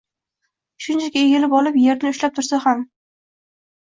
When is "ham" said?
2.63-2.81